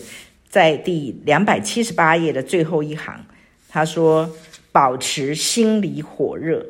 [0.47, 3.25] 在第两百七十八页的最后一行，
[3.67, 4.29] 他说。
[4.71, 6.65] 保持心里火热，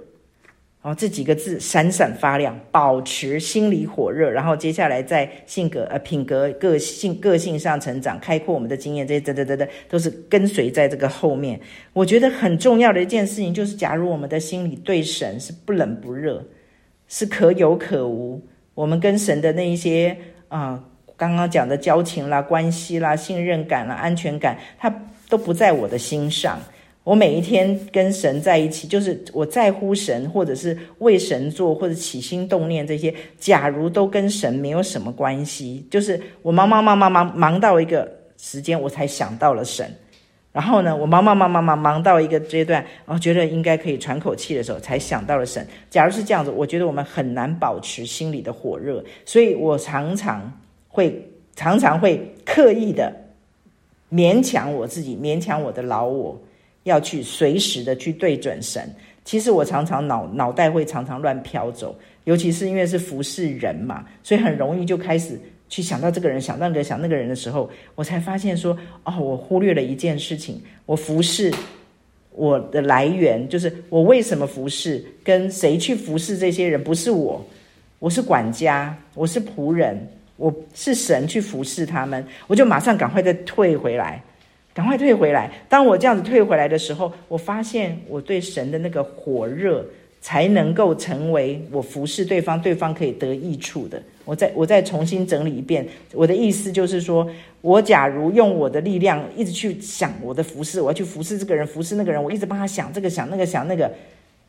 [0.81, 2.59] 哦，这几个字闪闪发亮。
[2.71, 11.59] 保持心里火热，然后接下来在性格、呃品格、个性、个性上成长，开阔我们的经验，这些等等等等，都是跟随在这个后面。
[11.93, 16.43] 我觉得很重要的一件事情就是，假如我们的心里对神是不冷不热，
[17.07, 18.41] 是可有可无，
[18.73, 20.83] 我们跟神的那一些啊、
[21.15, 24.91] 刚刚讲的交情啦、关系啦、信任感啦、安全感，它
[25.29, 26.59] 都不在我的心上。
[27.03, 33.13] 我每一天跟神在一起，就是我在乎神，或者是为神做，或者起心动念这些。
[33.39, 39.91] 假如都跟神没有什么关系，就是我忙忙忙忙忙忙到一个时间，我才想到了神。
[40.53, 45.65] 然后呢，我忙忙忙忙忙忙到一个阶段，然后觉得应该可以喘口气的时候，才想到了神。
[45.89, 50.51] 假如是这样子，我觉得我们很难保持心里的火热，所以我常常
[50.87, 53.11] 会常常会刻意的
[54.11, 56.37] 勉强我自己，勉强我的老我，
[56.83, 58.89] 要去随时的去对准神。
[59.23, 71.53] 其实我常常脑脑袋会常常乱飘走，尤其是因为是服侍人嘛，所以很容易就开始去想到这个人，想那个想那个人的时候，我才发现说，哦，我忽略了一件事情，我服侍
[72.31, 77.45] 我的来源就是我为什么服侍，跟谁去服侍这些人，不是我，
[77.99, 79.95] 我是管家，我是仆人，
[80.37, 84.21] 我是神去服侍他们，我就马上赶快再退回来。
[84.73, 85.51] 赶快退回来！
[85.67, 89.85] 当我这样子退回来的时候，我发现我对神的那个火热，
[90.21, 94.01] 才能够成为我服侍对方，对方可以得益处的。
[94.23, 103.91] 我再我再重新整理一遍，我的意思就是说，我假如用我的力量一直去想我的服侍，我要去服侍这个人，服侍那个人，我一直帮他想这个想那个想那个，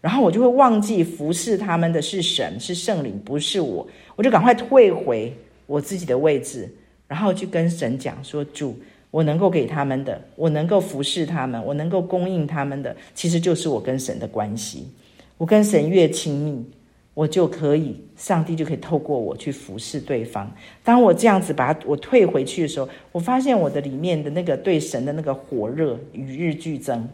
[0.00, 3.84] 然后我就会忘记服侍他们的是神，是圣灵，不是我。
[4.14, 5.34] 我就赶快退回
[5.66, 6.72] 我自己的位置，
[7.08, 8.78] 然后去跟神讲说：“主。”
[9.12, 14.88] 我能够给他们的，我能够服侍他们，我能够供应他们的，其实就是我跟神的关系。
[15.36, 16.64] 我跟神越亲密，
[17.12, 20.50] 我就可以，上帝就可以透过我去服侍对方。
[20.82, 27.06] 当我这样子把我退回去的时候，我发现我的里面的那个对神的那个火热与日俱增。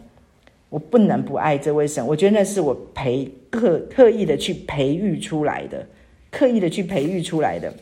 [0.71, 5.85] 我不能不爱这位神，我觉得那是我培刻刻意的去培育出来的，
[6.31, 7.75] 刻意的去培育出来的。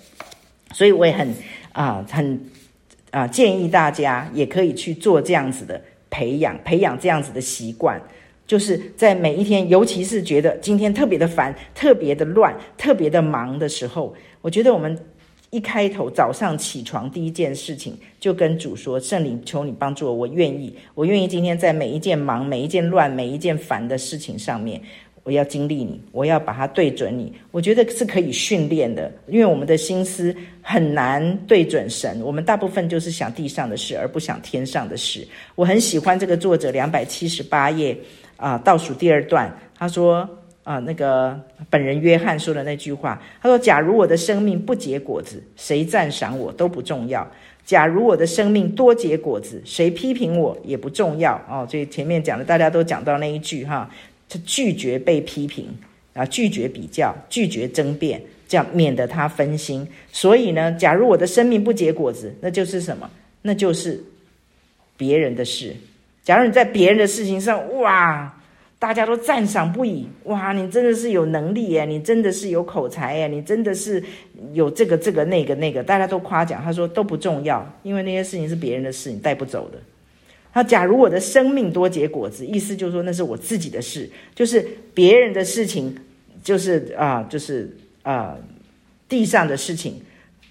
[0.72, 1.34] 所以我也很
[1.72, 2.40] 啊、很。
[3.16, 7.98] 啊，建议大家也可以去做这样子的培养，培养这样子的习惯，
[8.46, 14.94] 就是在每一天，尤其是觉得今天特别的烦、特别的乱、特别的忙的时候，我觉得我们
[15.48, 24.78] 一开头早上起床第一件事情，就跟主说：“圣灵，求你帮助我，我愿意，我愿意今天在每一件忙、每一件乱、每一件烦的事情上面。”
[25.26, 27.32] 我要经历你，我要把它对准你。
[27.50, 32.20] 我觉得是可以训练的，因为我们的心思很难对准神。
[32.22, 35.26] 我们大部分就是想地上的事，而不想天上的事。
[35.56, 37.98] 我很喜欢这个作者两百七十八页
[38.36, 40.28] 啊，倒数第二段，他说
[40.62, 41.36] 啊，那个
[41.68, 47.26] 本人约翰说的那句话，他说：“假如我的生命不结果子，谁赞赏我都不重要；
[47.64, 53.90] 假如我的生命多结果子，谁批评我也不重要。”哦，所以前面讲的大家都讲到那一句哈。
[54.28, 55.68] 他拒绝被批评
[56.14, 59.86] 啊，拒绝比较，拒绝争辩，这样免得他分心。
[60.10, 63.10] 所以呢，假如我的生命不结果子，那就是什么？
[63.42, 64.02] 那就是
[64.96, 65.74] 别人的事。
[66.24, 68.36] 假如你在别人的事情上，哇，
[68.80, 74.02] 大家都赞赏不已，哇，你真的是有能力耶，你真的是有口才耶，你真的是
[74.52, 76.60] 有这个这个那个那个，大家都夸奖。
[76.64, 79.78] 他说都不重要，因为那些事情是别人的事，你带不走的。
[80.56, 85.94] 那假如我的生命多结果子，意思就是说那是我自己的事，就是别人的事情，
[86.42, 88.34] 就是啊、就是啊、
[89.06, 90.00] 地上的事情，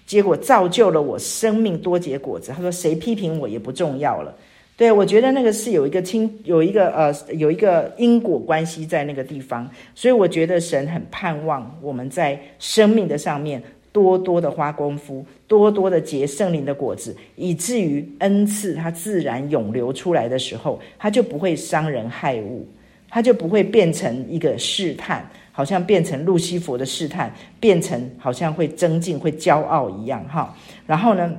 [0.06, 2.52] 结果造就了我生命多结果子。
[2.54, 4.32] 他说谁批评我也不重要了。
[4.76, 13.60] 对，我觉得那个是有一个亲，有一个呃，有一个因果关系在那个地方，所以我觉得神很盼望我们在生命的上面。
[13.96, 22.68] 多多的花功夫，多多的结圣灵的果子，以至于恩赐它自然涌流出来的时候，它就不会伤人害物，
[23.08, 30.54] 它就不会变成一个试探，好像变成路西弗的试探，变成好像会增进、会骄傲一样哈。
[30.86, 31.34] 然后呢，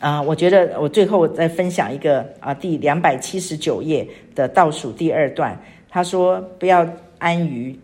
[0.00, 5.58] 啊、我觉得我最后再分享一个啊，第两百七十九页的倒数第二段，
[5.88, 6.86] 他说不要
[7.16, 7.74] 安于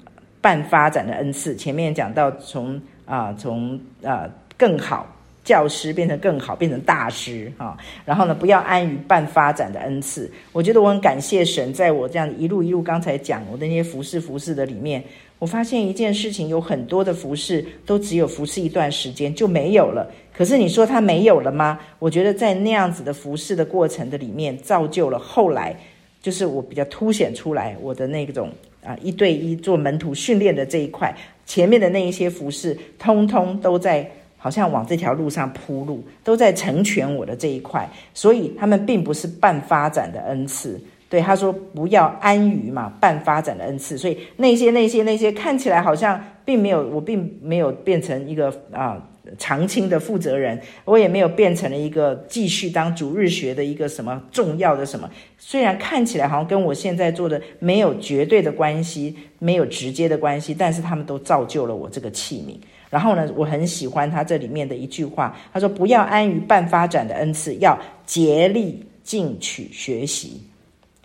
[0.42, 2.78] 半发展的恩赐，前面讲到从。
[3.10, 5.04] 啊，从啊更好
[5.42, 10.30] 教师变成更好，变成大师啊，然后呢，不要安于半发展的恩赐。
[10.52, 15.02] 我觉得我很感谢神，在我这样一路一路刚才讲我的那些服侍服侍的里面，
[15.40, 20.08] 我发现一件事情，有很多的服侍都只有服侍一段时间就没有了。
[20.32, 21.80] 可是你说他没有了吗？
[21.98, 25.74] 我觉得在那样子的服侍的过程的里面，造就了后来
[26.22, 28.50] 就是我比较凸显出来我的那种
[28.84, 31.12] 啊一对一做门徒训练的这一块。
[31.50, 40.80] 前面的那一些服饰，通通都在好像往这条路上铺路，都在成全我的这一块，所以他们并不是半发展的恩赐。
[41.08, 43.98] 对，他说不要安于嘛，半发展的恩赐。
[43.98, 49.04] 所以那些那些那些看起来好像并没有，我并没有变成一个啊。
[49.38, 55.10] 长青的负责人，我也没有变成了一个继续当主日学的一个什么重要的什么。
[55.38, 62.56] 虽然看起来好像跟我现在做的没有绝对的关系，没有直接的关系，但是他们都造就了我这个器皿。
[62.90, 70.42] 然后呢，我很喜欢他这里面的一句话，他说：“不要安于半发展的恩赐，要竭力进取学习。”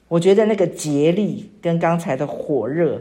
[0.09, 2.99] 我觉得那个竭力跟刚才的火热，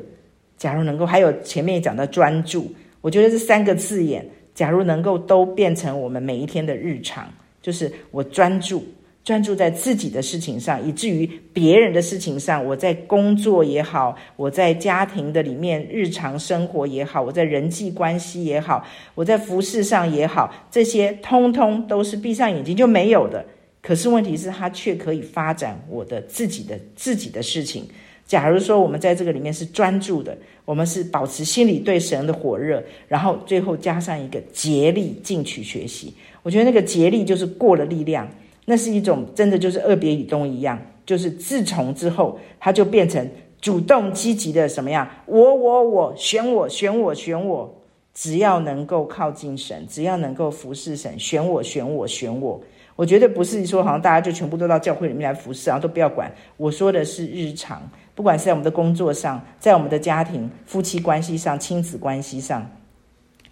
[0.58, 2.70] 假如能够还有前面讲的专注，
[3.00, 4.26] 我觉得这三个字眼。
[4.54, 7.28] 假如能够都变成我们每一天的日常，
[7.60, 8.84] 就是我专注，
[9.24, 23.44] 专注在自己的事情上，以至于别人的事情上，我在工作也好，我在家庭的里面日常生活也好，我在人际关系也好，我在服饰上也好，这些通通都是闭上眼睛就没有的。
[23.82, 27.86] 可是问题是，他却可以发展我的自己的自己的事情。
[28.26, 36.14] 假如说我们在这个里面是专注的，我们是保持心里对神的火热，然后最后加上一个竭力进取学习。
[36.42, 38.28] 我觉得那个竭力就是过了力量。
[38.66, 43.28] 那是一种真的就是二别以东一样，就是自从之后，他就变成
[43.60, 45.06] 主动积极的什么样？
[45.26, 47.82] 我我我选我选我选我，
[48.14, 52.58] 只要能够靠近神，只要能够服侍神，选我选我选我。
[52.96, 56.34] 我觉得不是说好像大家就全部都到教会里面来服侍，然后都不要管。
[56.56, 57.82] 我说的是日常，
[58.14, 62.68] 不管是在我们的工作上，在我们的家庭、夫妻关系上、亲子关系上。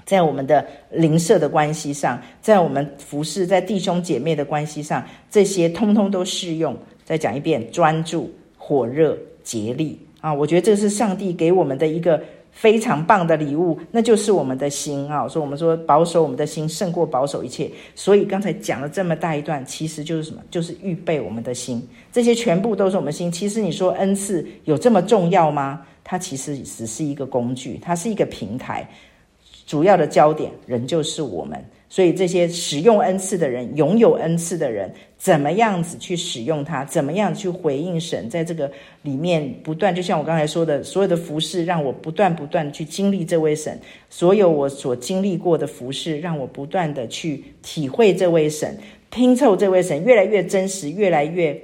[0.05, 6.77] 在我们的邻舍的关系上，在我们服侍在弟兄姐妹的关系上，这些通通都适用。
[7.05, 10.35] 再讲一遍：专注、火热、竭力啊！
[10.35, 12.21] 我觉得这是上帝给我们的一个
[12.53, 15.27] 非常棒的礼物，那就是我们的心啊！
[15.27, 17.69] 所以我们说保守我们的心胜过保守一切。
[17.95, 20.41] 所以刚才讲了这么大一段，其实就是什么？
[20.51, 21.85] 就是预备我们的心。
[22.13, 23.33] 这些全部都是我们心。
[23.33, 25.81] 其实你说恩赐有这么重要吗？
[26.05, 28.89] 它其实只是一个工具，它是一个平台。
[29.67, 36.85] 主要的焦点仍旧是我们，所以这些使用恩赐的人，拥有恩赐的人，怎么样子去使用它？
[36.85, 38.29] 怎么样去回应神？
[38.29, 38.71] 在这个
[39.03, 43.79] 里面不断，就像我刚才说的，所有的服饰让我不断不断去经历这位神，
[44.11, 48.77] 所有我所经历过的服饰，让我不断的去体会这位神，
[49.11, 51.59] 拼凑这位神，越来越真实，越来越。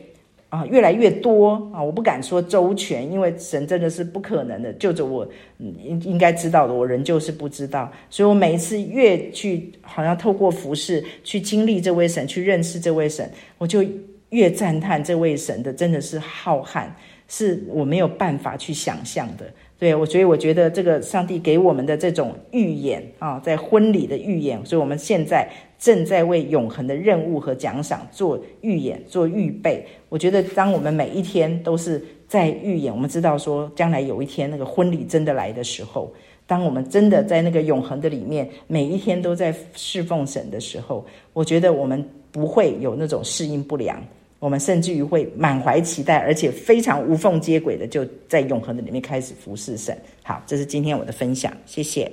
[0.51, 1.83] 啊，越来越多啊！
[1.83, 4.73] 我不敢说周全，因为神真的是不可能的。
[4.73, 5.29] 就着我
[5.59, 7.93] 应应该知道的，我仍旧是不知道。
[8.09, 13.85] 所以我每一次越去，好像透过服饰去经历这位神，去认识这位神，我就
[14.31, 16.87] 越赞叹这位神的真的是浩瀚，
[17.29, 19.45] 是我没有办法去想象的。
[19.79, 25.47] 对，我所以我觉得这个上帝给我们的这种预演啊，在婚礼的预演，所以我们现在。
[25.79, 29.87] 正在为永恒的任务和奖赏做预演、做预备。
[30.09, 36.13] 我觉得，当我们每一天都是在预演，我们知道说，将来有一天那个婚礼真的来的时候，
[36.47, 44.03] 当我们真的在那个永恒的里面，每一天都在侍奉神的时候，我觉得我们不会有那种适应不良，
[44.39, 49.97] 我们甚至于会满怀期待，而且非常无缝接轨的，就在永恒的里面开始服侍神。
[50.23, 52.11] 好，这是今天我的分享，谢谢。